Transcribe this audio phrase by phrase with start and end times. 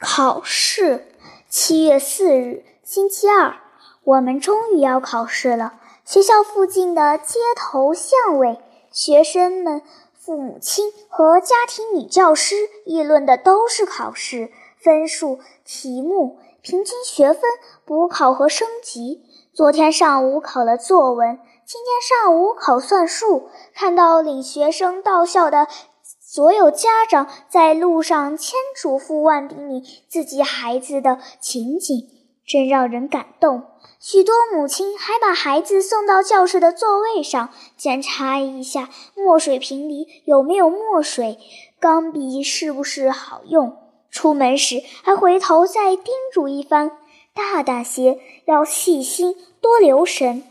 [0.00, 1.04] 考试，
[1.50, 3.56] 七月四日，星期二，
[4.02, 5.74] 我们终于要考试了。
[6.06, 8.58] 学校附近的街头巷尾，
[8.90, 9.82] 学生们、
[10.18, 14.50] 父母亲和家庭女教师议论的都是考试
[14.82, 17.42] 分数、题目、平均学分、
[17.84, 19.22] 补考和升级。
[19.52, 23.50] 昨天上午考了作文，今天上午考算术。
[23.74, 25.66] 看到领学生到校的。
[26.32, 32.06] 所有家长在路上千嘱咐万叮咛自己孩子的情景，
[32.46, 33.64] 真让人感动。
[33.98, 41.36] 许多母亲还把孩子送到教室的座位上，检查一下墨水瓶里有没有墨水，
[41.80, 43.76] 钢笔是不是好用。
[44.12, 46.92] 出门时还回头再叮嘱一番：
[47.34, 50.44] 大胆些，要细心，多留神。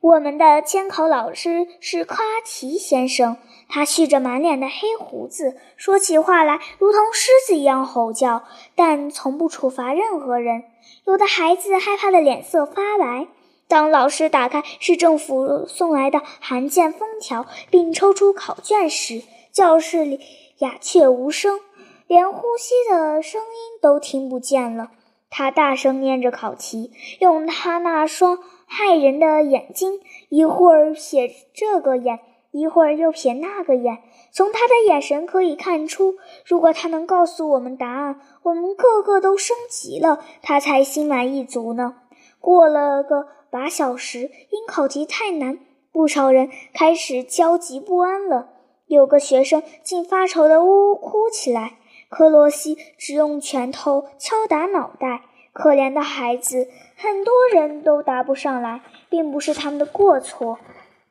[0.00, 3.36] 我们的监考老师是夸奇先生。
[3.68, 10.64] 他蓄着满脸的黑胡子，说起话来如同狮子一样吼叫，但从不处罚任何人。
[11.04, 13.26] 有的孩子害怕的脸色发白。
[13.66, 20.20] 当老师打开市政府送来的函件封条，并抽出考卷时，教室里
[20.58, 21.60] 鸦雀无声，
[22.06, 24.92] 连呼吸的声音都听不见了。
[25.30, 32.20] 他大声念着考题，用他那双骇人的眼睛，一会儿瞥这个眼。
[32.50, 33.98] 一会儿又瞥那个眼，
[34.32, 36.14] 从他的眼神可以看出，
[36.46, 41.96] 如果他能告诉我们答案，我们个个都升级了，他才心满意足呢。
[42.40, 45.58] 过了个把小时，因考题太难，
[45.92, 48.48] 不少人开始焦急不安了。
[48.86, 51.74] 有个学生竟发愁地呜呜哭起来。
[52.08, 60.58] 克罗西只用拳头敲打脑袋，可怜的孩子，很多人都答不上来，并不是他们的过错。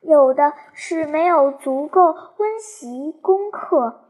[0.00, 4.02] 有的是没有足够温习功课，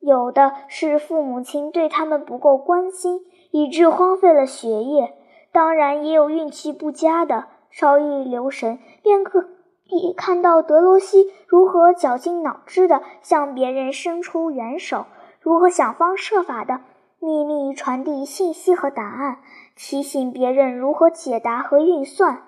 [0.00, 3.20] 有的是父母亲对他们不够关心，
[3.52, 5.14] 以致荒废了学业。
[5.50, 9.48] 当然，也有运气不佳的，稍一留神，便可
[9.86, 15.06] 以看到德罗西如何绞尽脑汁地向别人伸出援手，
[15.40, 16.80] 如何想方设法地
[17.20, 19.38] 秘密传递信息和答案，
[19.76, 22.42] 提醒别人如何解答和运算。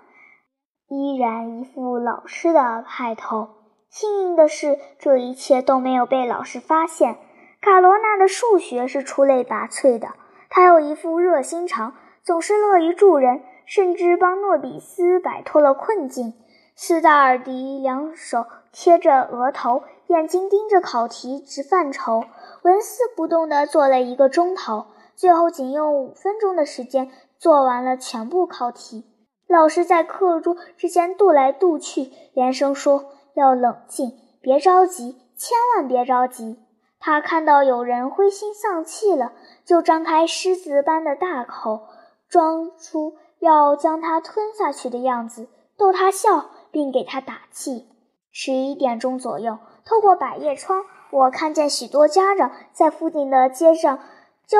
[0.89, 3.49] 依然一副老师的派头。
[3.89, 7.19] 幸运的是，这一切都没有被老师发现。
[7.61, 10.11] 卡罗娜的数学是出类拔萃的，
[10.49, 16.35] 她有一副热心肠，总是乐于助人，甚至帮诺比斯摆脱了困境。
[16.75, 22.25] 斯达尔迪两手贴着额头，眼睛盯着考题，直犯愁，
[22.63, 29.05] 纹丝不动地做了一个钟头，最后仅用五分钟的时间做完了全部考题。
[29.47, 33.05] 老师在课桌之间踱来踱去，连声说
[33.35, 36.59] ：“要冷静，别着急，千万别着急。”
[36.99, 39.33] 他看到有人灰心丧气了，
[39.65, 41.83] 就张开狮子般的大口，
[42.29, 45.47] 装出要将它吞下去的样子，
[45.79, 47.87] 逗他笑，并给他打气。
[48.33, 49.59] 十一点钟左右，
[49.91, 53.99] 透过百叶窗，我看见许多家长在附近的街上
[54.47, 54.57] 焦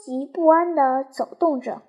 [0.00, 1.82] 急不安地走动着。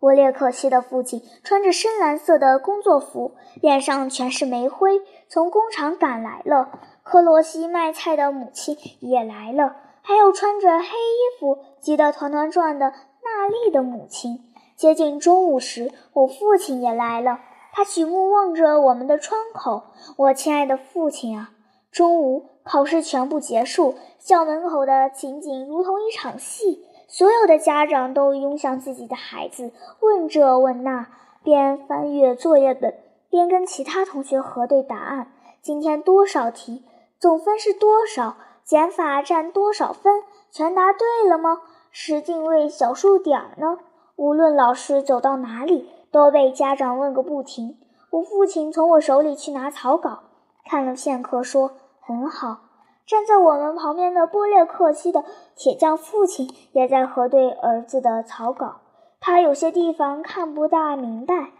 [0.00, 6.70] 波列克西的父亲穿着深蓝色的工作服，脸上全是煤灰，从工厂赶来了。
[7.02, 14.50] 克罗西卖菜的母亲也来了，还有穿着黑衣服、急得团团转的娜丽的母亲。
[14.74, 17.40] 接近中午时，我父亲也来了，
[17.74, 19.82] 他举目望着我们的窗口。
[20.16, 21.51] 我亲爱的父亲啊！
[21.92, 26.86] 中午考试全部结束，校门口的情景如同一场戏。
[27.06, 29.70] 所有的家长都拥向自己的孩子，
[30.00, 31.08] 问这问那，
[31.44, 32.94] 边翻阅作业本，
[33.28, 35.30] 边跟其他同学核对答案。
[35.60, 36.82] 今天多少题？
[37.20, 38.36] 总分是多少？
[38.64, 40.22] 减法占多少分？
[40.50, 41.58] 全答对了吗？
[41.90, 43.76] 十进位小数点呢？
[44.16, 47.76] 无论老师走到哪里，都被家长问个不停。
[48.08, 50.20] 我父亲从我手里去拿草稿，
[50.64, 52.60] 看了片刻，说：“很好。”
[53.04, 55.24] 站在我们旁边的波列克西的
[55.56, 58.76] 铁匠父亲也在核对儿子的草稿，
[59.20, 61.50] 他有些地方看不大明白，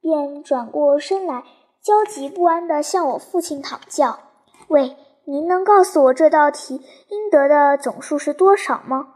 [0.00, 1.44] 便转过身来，
[1.80, 4.18] 焦急不安地向我父亲讨教
[4.68, 9.14] ：“喂，您能告诉我这道题应得的总数是多少吗？”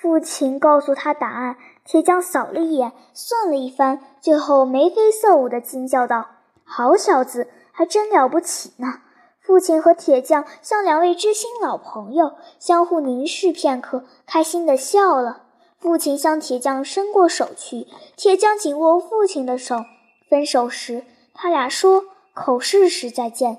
[0.00, 6.26] 父亲告诉他答案，铁匠扫了一眼，算了一番，最后眉飞色舞地惊叫道
[6.64, 9.00] ：“好小子，还真了不起呢！”
[9.38, 15.42] 父亲和铁匠像两位知心老朋友，相互凝视片刻，开心地笑了。
[15.78, 17.86] 父亲向铁匠伸过手去，
[18.16, 19.84] 铁匠紧握父亲的手。
[20.28, 23.58] 分手时，他俩说：“口试时再见。”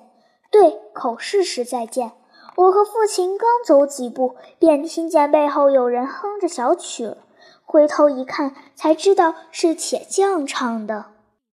[0.52, 2.12] 对，口试时再见。
[2.56, 7.18] 我和父亲刚走几步，便听见背后有人哼着小曲儿。
[7.64, 11.06] 回头一看，才知道是铁匠唱的。